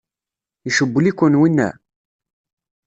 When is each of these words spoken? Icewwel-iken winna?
Icewwel-iken 0.69 1.35
winna? 1.39 1.69